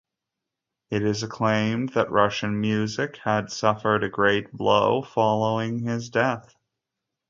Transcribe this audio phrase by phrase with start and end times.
[0.89, 6.55] It is acclaimed that Russian music had suffered a great blow following his death.